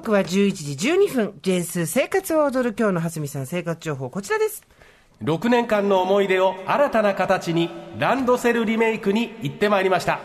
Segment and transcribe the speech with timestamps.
[0.00, 0.24] 刻は11
[0.76, 1.38] 時12分。
[1.42, 4.62] ジェンス生活を踊る今日の蓮見さん生活情報こちらです。
[5.22, 10.18] 6年間の思い出を新たな形にランドセルリメイクに行ってまいりました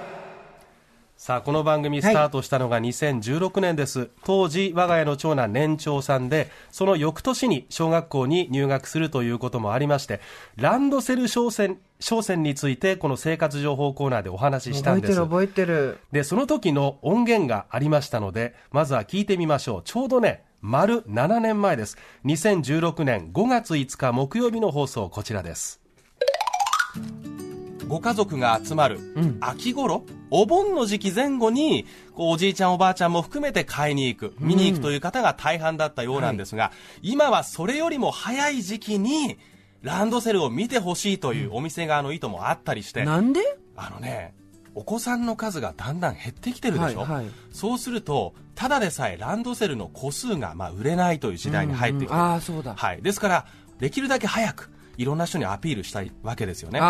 [1.18, 10.22] さあこの番組スタートしたのが2016年です、当時我が家の長男年長さんでその翌年に小学校に入学するということもありまして
[10.58, 15.16] ランドセル商戦商戦についてこの生活情報コーナーでお話ししたんです。
[15.16, 16.00] 覚えてる覚えてる。
[16.12, 19.82] でその時の音源がありましたのでまずは聞いてみましょう。
[19.84, 21.98] ちょうどね丸7年前です。
[22.26, 25.82] 2016年5月5日木曜日の放送こちらです
[27.88, 29.00] ご家族が集まる
[29.40, 39.38] 秋頃、お盆の時期前後にこうおじいちゃんおばあちゃんも含めて買いに行く見に行くという方が大半だったようなんですが、今はそれよりも早い時期に
[39.82, 43.40] ランドセルを見てほしいというお店側の意図もあったりして、なんで？
[43.78, 44.34] あのね、
[44.76, 47.26] お子さんの数がだんだん減ってきてるでしょ、はいはい。
[47.52, 52.76] そうすると、ただでさえランドセルの個数がまあ売れないという時代に入ってきてる、ああ、そうだ。
[52.76, 53.46] はい、ですから、
[53.80, 56.82] できるだけ早く、いろんな人にアピールしたいわけですよね。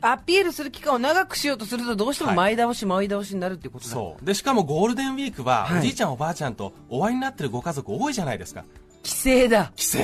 [0.00, 2.36] アピールする期間を長くしようとするとどうしてもはい。
[2.36, 3.90] 前倒し前倒しになるっていうことだ。
[3.90, 4.24] そう。
[4.24, 5.78] でしかもゴールデンウィークは、はい。
[5.78, 8.64] おじいちゃん、おばあちゃんとお会いになってるご家族多いじゃないですか、
[9.02, 9.72] 規制だ。
[9.76, 9.98] 帰省。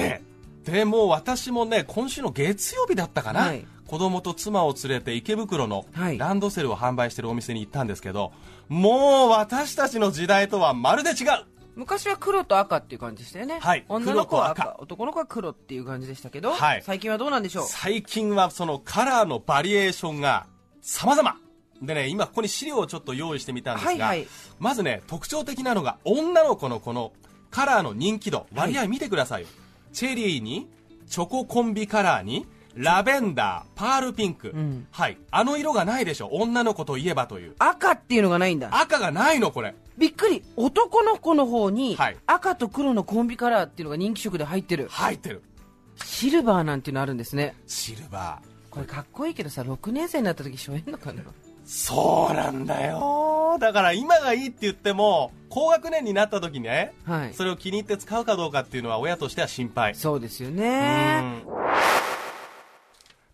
[0.65, 3.67] でもう私もね今週の月曜日だったかな、はい。
[3.87, 6.19] 子供と妻を連れて池袋のはい。
[6.19, 8.33] ランドセルを販売してるお店に行ったんですけど、
[8.69, 13.59] もう私たちの時代とはまるで違う昔は黒と赤っていう感じでしたよね。
[13.61, 13.84] はい。
[13.89, 16.83] 女の子は赤、男の子は黒っていう感じでしたけど、はい。
[16.83, 17.67] 最近はどうなんでしょう？
[17.67, 20.47] 最近はそのカラーのバリエーションが
[20.81, 21.37] 様々。
[21.81, 24.28] でね今ここに資料をちょっと用意してみたんですが、はいはい。
[24.61, 27.12] まずね特徴的なのが女の子のこの
[27.50, 28.47] カラーの人気度。
[28.55, 29.48] 割合見てくださいよ、
[29.93, 30.69] チェリーに
[31.09, 34.87] チョココンビカラーにラベンダーパールピンク、ん。
[34.91, 35.19] はい。
[35.31, 36.28] あの色がないでしょ。
[36.33, 37.55] 女の子といえばという。
[37.59, 38.69] 赤っていうのがないんだ。
[38.73, 39.75] 赤がないのこれ。
[39.98, 40.42] びっくり。
[40.56, 44.88] 男の子の方にはい、赤と黒のコンビカラーっていうのが人気色で入ってる。
[44.88, 45.43] 入ってる。
[45.97, 47.55] シルバーなんていうのあるんですね。
[47.66, 48.53] シルバー。
[48.71, 51.22] これかっこいいけどさ、6年生になった時しょえんのかな。
[51.65, 53.59] そうなんだよ。
[53.60, 57.34] だから今がいいって言っても高学年になった時にね、はい。
[57.34, 59.94] それを気に入って使うかどうかっていうのは親としては心配。
[59.94, 61.43] そうですよね。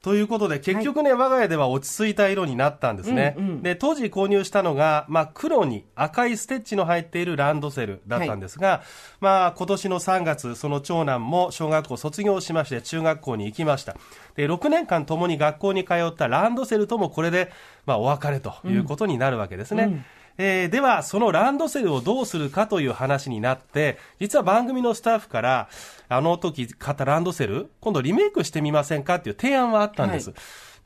[0.08, 3.62] ということで結局ね、我が家では落ち着いた色になったんですね、うんうん。
[3.62, 8.82] で当時購入したのが、まあ、黒に赤いステッチの入っているランドセルだったんですが、
[9.20, 13.96] まあ、今年の3月その長男も小学校卒業しまして中学校に行きました。
[14.34, 17.52] で6年間ともに学校に通ったランドセルともこれで、
[17.84, 20.06] まあ、お別れということになるわけですね、
[20.40, 25.68] えーでは、そのランドセルをどうするかという話になって、実は番組のスタッフから、
[26.08, 30.30] あの時買ったランドセル、今度リメイクしてみませんかっていう提案はあったんです。
[30.30, 30.36] は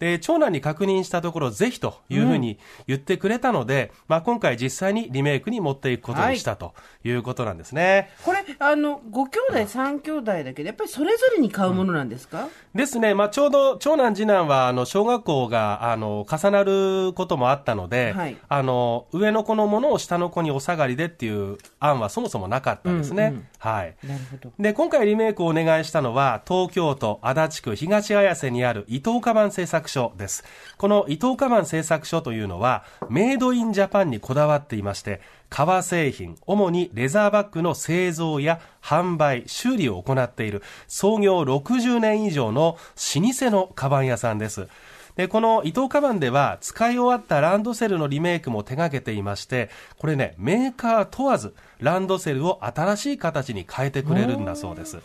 [0.03, 2.59] で、長男に確認したところ、ぜひというふうに
[2.89, 6.75] 言ってくれたので、まあ今回実際にリメイクに持っていくことにしたと
[7.05, 8.11] いうことなんですね。
[8.25, 18.37] これ、あの、ご兄弟、三兄弟だけど、やっぱりそれぞれに買うものなんですか、ですね、まあ、ちょうど長男、次男はあの小学校があの重なることもあったので、はい。
[18.49, 23.27] あの上の子のものを下の子にお下がりでっていう案はそもそもなかったんですね。
[23.27, 23.95] うんうんはい。
[24.05, 24.53] なるほど。
[24.59, 30.45] で今回リメイクをお願いしたのは東京都足立区東綾瀬にある伊藤カバン製作所です
[30.79, 35.21] この伊藤カバン製作所というのはメイドインジャパンにこだわっていまして
[35.51, 42.79] 革製品主にレザーバッグの製造や販売修理を行っている創業60年以上の
[43.15, 44.69] 老舗のカバン屋さんです
[45.17, 55.01] で、この伊藤カバンでは使い終わったランドセルのリメイクも手掛けていまして、これね、メーカー問わずランドセルを新しい形に変えてくれるんだそうです。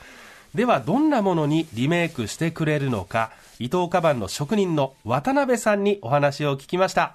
[0.58, 3.30] では、どんなものにリメイクしてくれるのか、
[3.60, 7.14] 伊藤カバンの職人の渡辺さんにお話を聞きました。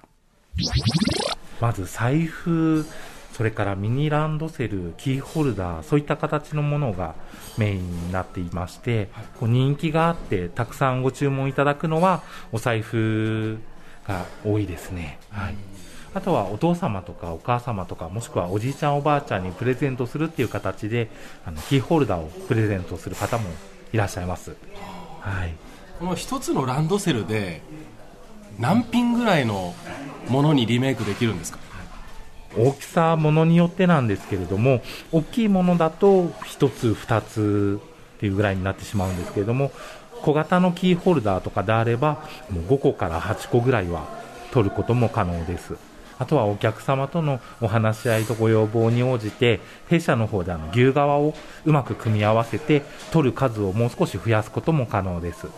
[1.59, 2.85] まず財布、
[3.33, 7.15] それからミニランドセル、キーホルダー、そういった形のものが
[7.57, 13.57] メインになっていまして、こう人気があって、たくさんご注文いただくのは、お財布
[14.07, 15.19] が多いですね。
[15.29, 15.55] はい。
[16.13, 21.09] あとはお父様とかお母様とか、もしくはおじいちゃんおばあちゃんにプレゼントするっていう形で、
[21.45, 23.49] あのキーホルダーをプレゼントする方も
[23.91, 24.55] いらっしゃいます。
[25.19, 25.53] はい。
[25.99, 27.61] この一つのランドセルで、
[28.59, 29.73] 何品ぐらいの
[30.29, 31.59] ものにリメイクできるんですか？
[32.55, 37.81] 大きさものによってなんですけれども大きいものだと1つ2つ
[38.15, 39.71] っていうぐらいになってしまうんですけれども
[40.21, 44.07] 小型のキーホルダーとかであればもう5個から8個ぐらいは
[44.51, 45.73] 取ることも可能です
[46.23, 49.59] あとはお客様とのお話し合いとご要望に応じて
[49.89, 51.33] 弊社の方であの牛革を
[51.65, 52.81] うまく組み合わせて
[53.11, 55.53] 取る数をもう少し増やすことも可能です、はい。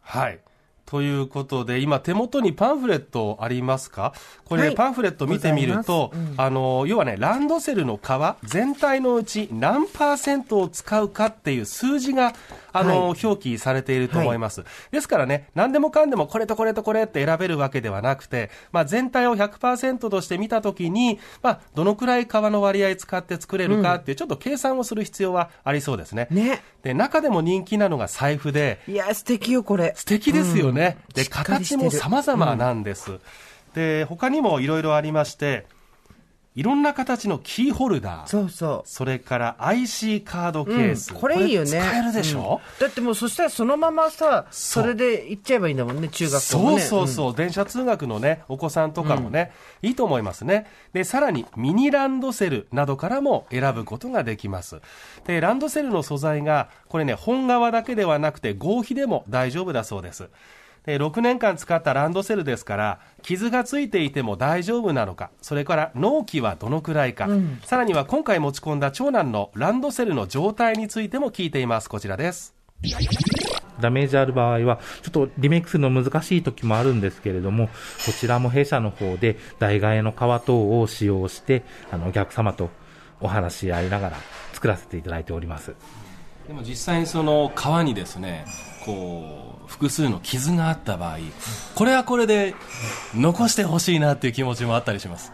[0.00, 0.38] はい。
[0.86, 4.12] ということで、今手元にパンフレットありますか？
[4.44, 4.74] これ、はい。
[4.74, 6.40] パンフレット見てみると、ございます。
[6.42, 12.32] あの、要はね、ランドセルの革全体のうち何パーセントを使うかっていう数字が、
[12.72, 14.64] あの、はい表記されていると思います。
[14.90, 26.28] ですからね、何でもかんでもこれとこれとこれって選べるわけではなくて、まあ全体を100%として見たときに、まあどのくらい革の割合使って作れるかっていう、ちょっと計算をする必要はありそうですね。
[26.30, 26.62] ね。
[26.82, 29.94] で、中でも人気なのが財布で、いや、素敵よ、これ。
[29.96, 30.98] 素敵ですよね。
[31.14, 33.18] で、しっかりしてる形も様々なんです。
[33.74, 35.66] で、他にもいろいろありまして、
[36.56, 38.26] いろんな形のキーホルダー。
[38.26, 38.88] そうそう。
[38.88, 41.12] それから IC カードケース。
[41.12, 41.68] うんこれいいよね。
[41.68, 46.80] 使えるでしょ、うんだってもうそしたらそのままさ、それで行っちゃえばいいんだもんね、中学校もそうね。
[46.80, 49.52] そうそう、電車通学のね、お子さんとかもね、
[49.82, 50.66] いいと思いますね。
[50.92, 54.80] で、さらにミニランドセルなどからも選ぶことができます。
[55.26, 60.28] で、ランドセルの素材が、これね、本革だけではなくて合皮でも大丈夫だそうです。
[60.84, 67.28] で6年間使ったランドセルですから傷がついていても大丈夫なのかそれから納期はどのくらいか、
[67.64, 71.88] さらには今回持ち込んだ長男のランドセルの状態についても聞いています。
[71.88, 72.54] こちらです。
[73.80, 77.68] ダメージある場合は、ちょっとリメイクするの難しい時もあるんですけれども、
[78.06, 82.70] こちらも弊社の方で代替えの革等を使用して、あの、お客様と
[83.20, 84.16] お話し合いながら
[84.52, 85.74] 作らせていただいております。
[86.50, 88.44] でも実際にその革にですね
[88.84, 91.18] こう複数の傷があった場合
[91.76, 92.56] これはこれで
[93.14, 95.30] 残してほしいなっていう気持ちもあったりします。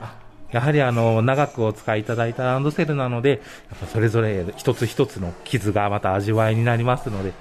[0.53, 3.31] やはりあの、長くお使いいただいたランドセルなので、
[3.71, 7.33] やっぱそれぞれ一つ一つの傷がまた味わいになりますので、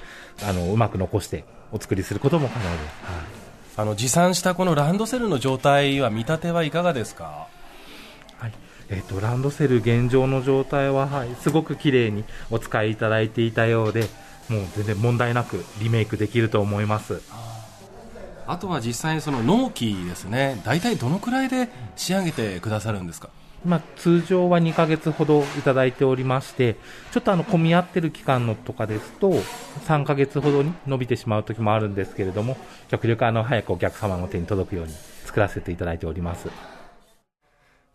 [0.41, 1.43] あの、うまく残して
[1.73, 2.71] お作りすることも可能です。
[2.71, 2.85] はい。
[3.77, 7.47] あの持参したこのランドセルの状態は見立てはいかがですか？
[8.45, 8.53] はい。
[8.89, 14.01] えっ、と、ランドセル現状の状態は、はい、すごく綺麗にお使いいただいていたようで、
[14.49, 17.21] もう全然問題なくリメイクできると思います。
[18.47, 23.29] あとは実際にその納期ですね大体どのくらいで仕上げてくださるんですか？
[23.65, 26.75] まあ、通常は2ヶ月ほどいただいておりまして、
[27.11, 29.31] ちょっとあの、混み合ってる期間のとかですと、
[29.87, 32.57] 3ヶ月ほどに伸びてしまう時もあるんですけれども、
[32.89, 34.93] 極力あの、早くお客様の手に届くように
[35.25, 36.74] 作らせていただいております。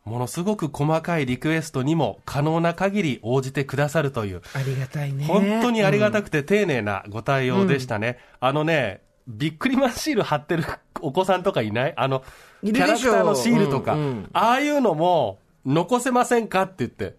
[0.04, 4.42] ものすごく細かいリクエストにも可能な限り応じてくださるという。
[4.54, 5.24] ありがたいね。
[5.26, 8.18] 本当にありがたくて丁寧なご対応でしたね。
[8.40, 10.64] あのね、びっくりマンシール貼ってる
[11.00, 11.94] お子さんとかいない？
[11.96, 12.24] あの、
[12.64, 14.30] キャラクターのシールとか、うんうん。
[14.32, 16.62] ああいうのも残せませんか？
[16.62, 17.14] って言って、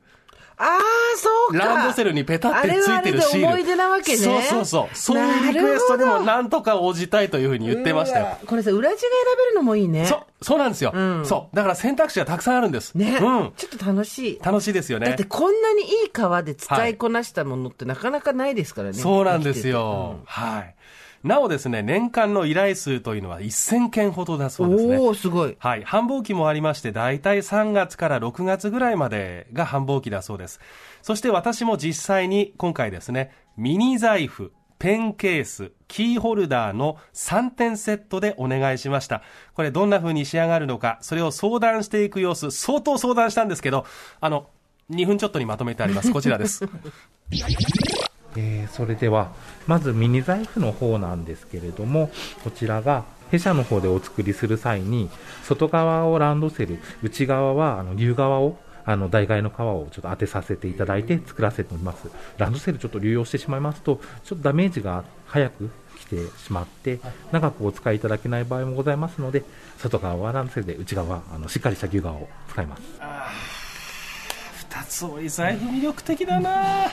[0.57, 0.79] ああ、
[1.17, 1.40] そうか。
[1.51, 3.47] ランドセルにペタってついてるシール。
[3.47, 4.95] 思い出なわけねそうそうそう。
[4.95, 8.37] そういうリクエストにもなんとか応じたいというふうに言ってましたよ。
[8.45, 10.05] これさ、裏地が選べるのもいいね。
[10.05, 11.55] そう、そうなんですよ、うんそう。
[11.55, 12.95] だから選択肢がたくさんあるんです。
[12.95, 13.53] ね、うん。
[13.57, 14.39] ちょっと楽しい。
[14.43, 15.07] 楽しいですよね。
[15.07, 18.93] だってこんなにいい革で使いこなしたものってなかなかないですからね。
[18.93, 20.19] そうなんです生よ。
[20.25, 20.75] はい。
[21.23, 24.49] なおですね、年間の依頼数というのは1000件ほどだ。
[24.49, 24.97] そうですね。
[24.97, 25.55] おおすごい。
[25.59, 25.83] はい。
[25.83, 30.59] 繁忙期もありまして、だいたい3月から6月ぐらいまでが繁忙期だそうです。
[31.01, 39.21] そして私も実際に今回ですね、ミニ財布、ペンケース、キーホルダーの3点セットでお願いしました。
[39.53, 43.85] これどんな風に仕上がるのか、それを相談していく様子、相当相談したんですけど、
[44.19, 44.49] あの、
[44.89, 46.11] 2分ちょっとにまとめてあります。
[46.11, 46.67] こちらです。
[48.35, 49.31] えーそれでは、
[49.67, 52.11] まずミニ財布の方なんですけれども、
[52.43, 55.09] こちらが弊社の方でお作りする際に、
[55.43, 62.09] 外側をランドセル、内側はあの竜側を、あの代替の革をちょっと当てさせていただいて作らせております。
[62.37, 66.99] ランドセルちょっと流用してしまいますと、ちょっとダメージが早く来てしまって、
[67.31, 69.43] 長くお使いいただけない場合もございますので、
[69.77, 72.81] 外側はランドセルで内側はあのしっかりした牛側を使います。
[74.71, 76.87] 二つ多い財布魅力的だな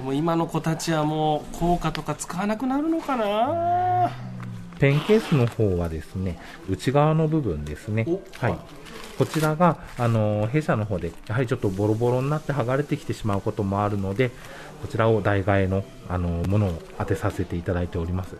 [0.00, 4.10] でも今の子たちはもう効果とか使わなくなるのかな？
[4.78, 6.38] ペンケースの方はですね、
[6.70, 8.06] 内側の部分ですね。
[8.08, 8.58] おはい。
[9.18, 14.30] こちらが、あの、弊社の方で、やはりちょっとボロボロになって剥がれてきてしまうこともあるので、
[14.80, 18.38] こちらを代替えの、あの、ものを当てさせていただいております。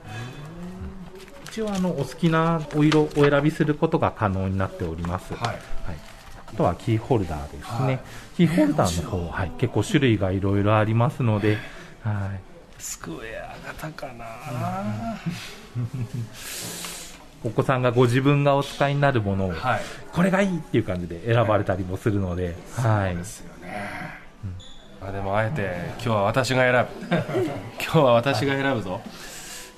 [1.45, 5.35] 一応、あの、お好きなお色をお選びすることが可能になっております。
[5.35, 5.61] はいはい。
[6.53, 7.87] あとはキーホルダーですね。
[7.87, 8.01] はい
[8.37, 11.59] キーホルダーの方、はい、結構種類がいろいろありますので、
[12.03, 12.41] はい。
[12.81, 14.25] スクエア型かな、
[17.45, 19.81] お子さんがご自分がお使いになるものを、はい。
[20.11, 23.17] これがいいっていう感じで選ばれたりもするので、はい。
[23.17, 23.91] ですよね、
[25.03, 26.73] あでもあえて今日は私が選
[27.11, 27.17] ぶ。
[27.79, 29.03] 今日は私が選ぶぞ。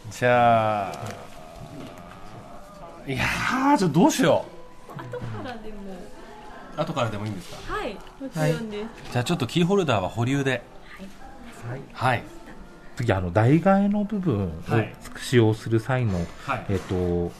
[0.08, 0.92] じゃあ
[3.06, 4.44] いやーちょっとどうしよ
[4.96, 6.11] 後からでもう
[6.76, 7.74] 後からでもいいんですか？
[7.74, 10.62] はいもちろんです、じゃあちょっとキーホルダーは保留で。
[11.92, 12.22] はい、
[12.96, 16.66] 次、あの、台替えの部分をはい使用する際の、はい。
[16.70, 17.30] えっ、と、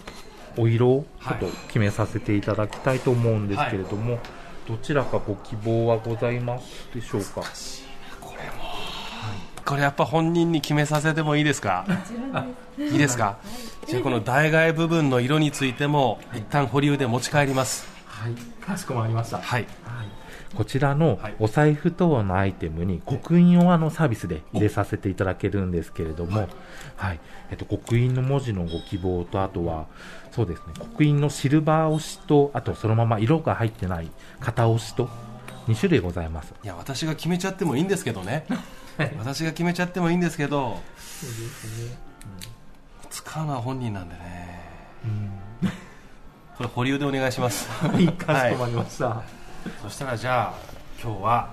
[0.56, 1.36] お色をちょはい。
[1.38, 4.18] っと決めさせていただきたいと思うんですけれども、
[4.68, 7.42] どちらかご希望はございますでしょうか？
[9.64, 11.86] これやっぱ本人に決めさせてもいいですか？
[12.78, 13.38] いいですか？
[13.88, 17.86] じゃあこの代替え部分の色についても一旦保留で持ち帰ります
[18.22, 19.38] はい、かしこまりました。
[19.38, 19.66] はい。
[20.54, 21.34] こちらのはい。
[21.40, 26.48] お財布等のアイテムに刻印をあのサービスで入れさせていただけるんですけれども、
[26.96, 29.86] はい、えっと、刻印の文字のご希望と、あとは、
[30.30, 35.08] そうですね、刻印のシルバー押しと、あとそのまま色が入ってない型押しと、
[35.66, 36.54] 2種類ございます。
[36.62, 38.46] いや私が決めちゃってもいいんですけどね。
[39.18, 40.80] 私が決めちゃってもいいんですけど。
[43.10, 44.61] 使うのは本人なんでね
[46.56, 47.68] これ保留でお願いします。
[47.86, 49.22] はい、かしこまりました。
[49.82, 50.54] そしたらじゃあ
[51.02, 51.48] 今日は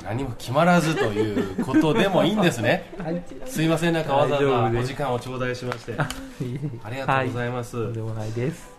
[0.00, 2.92] えー何も決まらずということでもいいんですね。
[2.98, 5.94] はい、すいませんなんかわざわざお時間を頂戴しまして。
[5.98, 8.75] ありがとうございます、とんでもないです。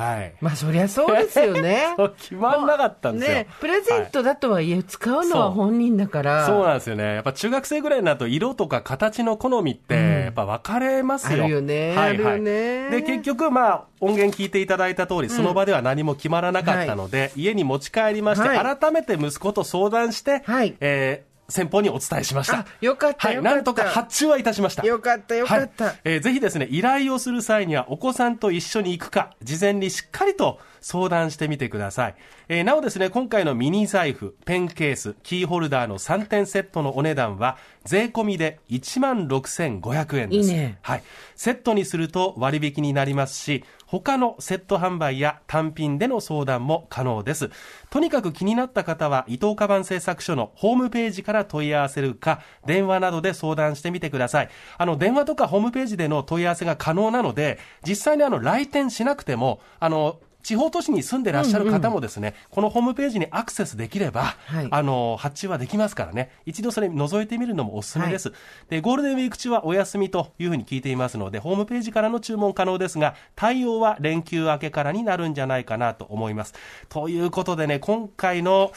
[0.00, 0.34] はい。
[0.40, 1.94] まあそりゃそうですよね。
[2.18, 3.36] 決まんなかったんですよ。
[3.36, 6.46] ね、プレゼントだとはいえ、使うのは本人だから。
[6.46, 6.64] そう。
[6.64, 7.14] なんですよね。
[7.14, 11.44] やっぱ中学生ぐらいになると色とか形の好みって、やっぱ分かれますよ。
[11.44, 11.94] あるよね。
[11.94, 12.42] はいはい。
[12.42, 18.76] で、結局、まあ、音源聞いていただいた通り、その場では何も決まらなかったので、家に持ち帰りまして、はい。
[18.76, 20.74] 改めて息子と相談して、はい。
[20.80, 22.66] えー先方にお伝えしましたあ。
[22.80, 24.86] よかったはい、なんとか発注はいたしました。
[24.86, 32.14] よかったよかったはいえーぜひですね、依頼をする際にはお子さんと一緒に行くか、事前にしっかりと相談してみてください。
[32.48, 40.50] えーなおですね、今回のミニ財布、ペンケース、キーホルダーの3点セットのお値段は、税込みで16,500円です。
[40.50, 41.02] いいねはい。
[41.34, 47.50] セットにすると割引になりますし、他のセット販売や単品での相談も可能です。
[47.90, 54.48] とにかく気になった方は、伊藤カバン製作所のホームページから問い合わせるか、電話などで相談してみてください。
[54.78, 68.32] あの、電話とかホームページでの問い合わせが可能なので、実際にあの、来店しなくても、あの、地方都市に住んでらっしゃる方もですね、このホームページにアクセスできれば、はいあの、発注はできますからね、一度それ覗いてみるのもおすすめです。
[68.68, 76.54] で、ゴールデンウィーク中はお休みというふうに聞いていますので、ホームページからの注文可能ですが、対応は連休明けからになるんじゃないかなと思います。
[76.88, 78.72] ということでね、今回の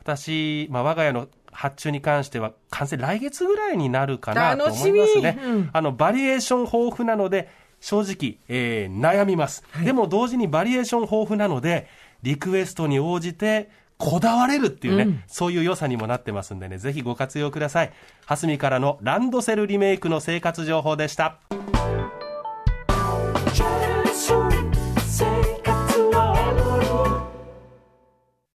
[0.00, 5.70] 私、まあ、我が家の発注に関しては、完成来月ぐらいになるかなと思いますね楽しみうん。
[5.72, 7.48] あの、バリエーション豊富なので、
[7.86, 9.62] 正直、えー悩みます。
[9.84, 11.86] でも同時にバリエーション豊富なので、
[12.24, 17.92] リクエストに応じて、こだわれるっていうね、そういう良さにもなってますんでね、ぜひご活用ください。
[18.24, 21.38] ハスミからのランドセルリメイクの生活情報でした。